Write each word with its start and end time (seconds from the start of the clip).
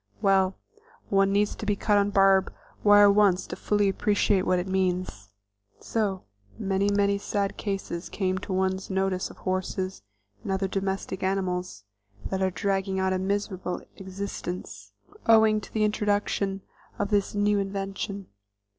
Well, 0.19 0.55
one 1.09 1.31
needs 1.31 1.55
to 1.55 1.63
be 1.63 1.75
cut 1.75 1.99
on 1.99 2.07
a 2.07 2.09
barb 2.09 2.51
wire 2.83 3.11
once 3.11 3.45
to 3.45 3.55
fully 3.55 3.87
appreciate 3.87 4.47
what 4.47 4.57
it 4.57 4.67
means. 4.67 5.29
So 5.79 6.23
many, 6.57 6.89
many 6.89 7.19
sad 7.19 7.55
cases 7.55 8.09
come 8.09 8.39
to 8.39 8.51
one's 8.51 8.89
notice 8.89 9.29
of 9.29 9.37
horses 9.37 10.01
and 10.41 10.51
other 10.51 10.67
domestic 10.67 11.21
animals 11.21 11.83
that 12.31 12.41
are 12.41 12.49
dragging 12.49 12.99
out 12.99 13.13
a 13.13 13.19
miserable 13.19 13.83
existence 13.97 14.91
owing 15.27 15.61
to 15.61 15.71
the 15.71 15.83
introduction 15.83 16.61
of 16.97 17.11
this 17.11 17.35
"new 17.35 17.59
invention." 17.59 18.25